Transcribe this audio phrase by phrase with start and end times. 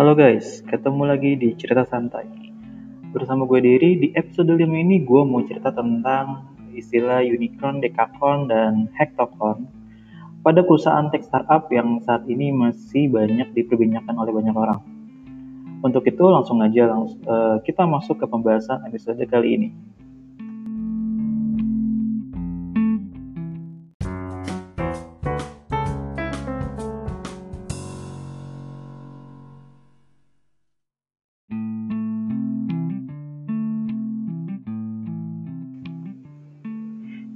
[0.00, 2.24] Halo guys, ketemu lagi di Cerita Santai.
[3.12, 8.88] Bersama gue Diri, di episode 5 ini gue mau cerita tentang istilah unicorn, dekakorn, dan
[8.96, 9.68] hektokorn
[10.40, 14.80] pada perusahaan tech startup yang saat ini masih banyak diperbincangkan oleh banyak orang.
[15.84, 19.68] Untuk itu langsung aja langsung, uh, kita masuk ke pembahasan episode kali ini.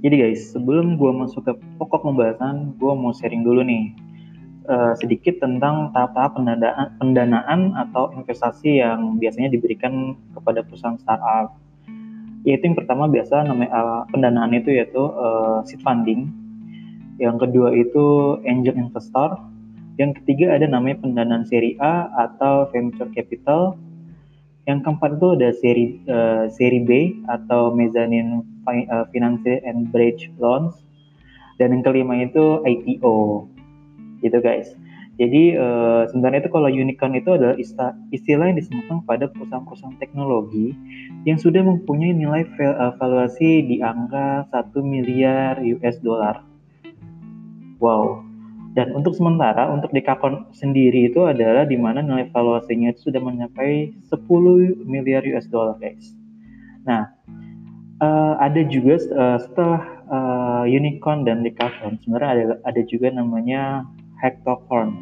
[0.00, 3.92] Jadi guys, sebelum gue masuk ke pokok pembahasan, gue mau sharing dulu nih
[4.64, 6.40] uh, sedikit tentang tahap-tahap
[6.96, 11.52] pendanaan, atau investasi yang biasanya diberikan kepada perusahaan startup.
[12.48, 16.32] Yaitu yang pertama biasa namanya uh, pendanaan itu yaitu uh, seed funding.
[17.20, 18.04] Yang kedua itu
[18.48, 19.36] angel investor.
[20.00, 23.76] Yang ketiga ada namanya pendanaan seri A atau venture capital.
[24.64, 30.78] Yang keempat itu ada seri uh, seri B atau mezzanine uh, Finance and Bridge Loans
[31.58, 33.46] dan yang kelima itu IPO
[34.22, 34.72] gitu guys
[35.20, 40.72] jadi uh, sebenarnya itu kalau unicorn itu adalah istilah, istilah yang disebutkan pada perusahaan-perusahaan teknologi
[41.28, 46.40] yang sudah mempunyai nilai eh, valuasi di angka 1 miliar US dollar.
[47.84, 48.24] Wow.
[48.72, 53.92] Dan untuk sementara untuk Dekakon sendiri itu adalah di mana nilai valuasinya itu sudah mencapai
[54.08, 54.24] 10
[54.88, 56.16] miliar US dollar guys.
[56.88, 57.12] Nah,
[58.00, 63.84] uh, ada juga uh, setelah uh, unicorn dan decacorn sebenarnya ada ada juga namanya
[64.20, 64.96] hectocorn.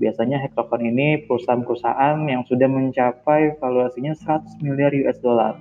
[0.00, 5.60] Biasanya hectocorn ini perusahaan-perusahaan yang sudah mencapai valuasinya 100 miliar US dollar.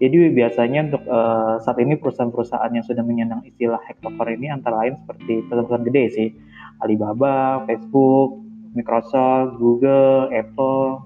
[0.00, 4.96] Jadi biasanya untuk uh, saat ini perusahaan-perusahaan yang sudah menyandang istilah hectocorn ini antara lain
[5.04, 6.28] seperti perusahaan gede sih,
[6.80, 8.40] Alibaba, Facebook,
[8.72, 11.04] Microsoft, Google, Apple.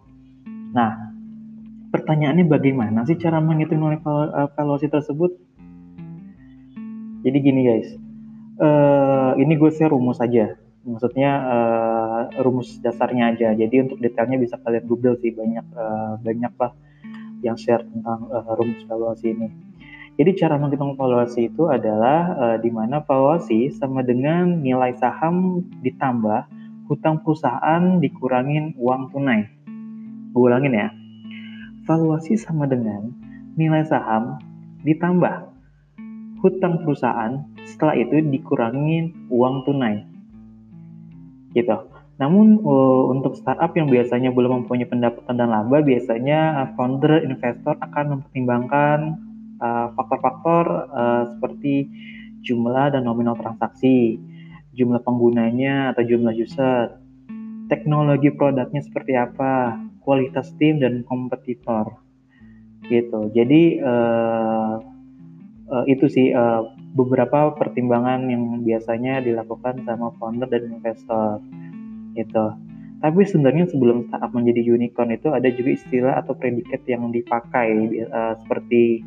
[0.77, 1.04] Nah,
[2.05, 5.33] pertanyaannya bagaimana sih cara menghitung nilai eh, valuasi tersebut?
[7.25, 7.89] Jadi gini guys,
[8.61, 10.61] uh, ini gue share rumus aja.
[10.85, 13.57] Maksudnya uh, rumus dasarnya aja.
[13.57, 16.77] Jadi untuk detailnya bisa kalian google sih banyak uh, banyak lah
[17.41, 19.49] yang share tentang uh, rumus valuasi ini.
[20.21, 26.45] Jadi cara menghitung valuasi itu adalah uh, di mana valuasi sama dengan nilai saham ditambah
[26.93, 29.49] hutang perusahaan dikurangin uang tunai.
[30.37, 30.93] Gue ulangin ya
[31.85, 33.13] valuasi sama dengan
[33.55, 34.41] nilai saham
[34.85, 35.49] ditambah
[36.45, 40.05] hutang perusahaan setelah itu dikurangi uang tunai.
[41.57, 41.73] Gitu.
[42.21, 48.05] Namun uh, untuk startup yang biasanya belum mempunyai pendapatan dan laba biasanya founder investor akan
[48.21, 48.99] mempertimbangkan
[49.59, 51.91] uh, faktor-faktor uh, seperti
[52.45, 54.21] jumlah dan nominal transaksi
[54.77, 57.01] jumlah penggunanya atau jumlah user
[57.73, 61.99] teknologi produknya seperti apa kualitas tim dan kompetitor.
[62.85, 63.33] Gitu.
[63.33, 64.77] Jadi uh,
[65.73, 71.41] uh, itu sih uh, beberapa pertimbangan yang biasanya dilakukan sama founder dan investor.
[72.13, 72.47] Gitu.
[73.01, 78.37] Tapi sebenarnya sebelum startup menjadi unicorn itu ada juga istilah atau predikat yang dipakai uh,
[78.45, 79.05] seperti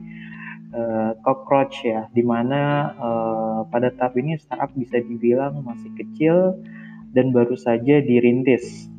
[0.74, 6.58] uh, cockroach ya di mana uh, pada tahap ini startup bisa dibilang masih kecil
[7.14, 8.90] dan baru saja dirintis.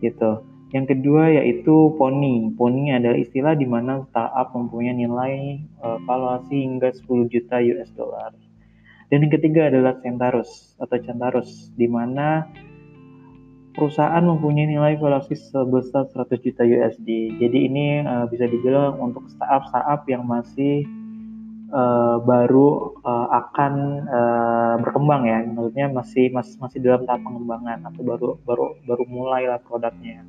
[0.00, 2.52] Gitu yang kedua yaitu poni.
[2.52, 8.36] Poni adalah istilah di mana startup mempunyai nilai uh, valuasi hingga 10 juta US dollar.
[9.08, 12.44] Dan yang ketiga adalah Centaurus atau Centaurus di mana
[13.72, 17.40] perusahaan mempunyai nilai valuasi sebesar 100 juta USD.
[17.40, 20.84] Jadi ini uh, bisa dibilang untuk startup-startup yang masih
[21.72, 23.72] uh, baru uh, akan
[24.04, 25.48] uh, berkembang ya.
[25.48, 30.20] Maksudnya masih masih masih dalam tahap pengembangan atau baru baru baru mulai lah produknya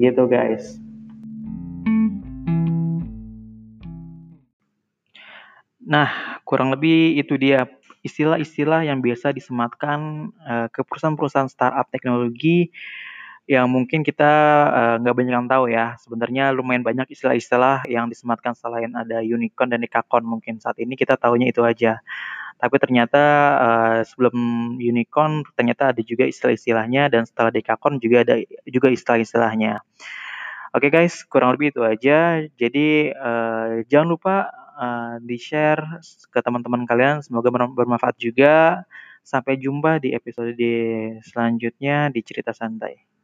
[0.00, 0.78] gitu guys
[5.82, 7.66] nah kurang lebih itu dia
[8.06, 12.70] istilah-istilah yang biasa disematkan uh, ke perusahaan-perusahaan startup teknologi
[13.48, 14.32] yang mungkin kita
[14.68, 15.96] eh, nggak uh, banyak yang tahu ya.
[16.04, 21.16] Sebenarnya lumayan banyak istilah-istilah yang disematkan selain ada unicorn dan dekakorn mungkin saat ini kita
[21.16, 21.96] tahunya itu aja.
[22.58, 23.22] Tapi ternyata
[23.58, 24.34] uh, sebelum
[24.82, 29.78] unicorn ternyata ada juga istilah-istilahnya dan setelah dekakorn juga ada juga istilah-istilahnya.
[30.74, 32.44] Oke okay guys, kurang lebih itu aja.
[32.58, 34.36] Jadi uh, jangan lupa
[34.74, 37.22] uh, di-share ke teman-teman kalian.
[37.22, 38.82] Semoga bermanfaat juga.
[39.24, 40.56] Sampai jumpa di episode
[41.20, 43.17] selanjutnya di Cerita Santai.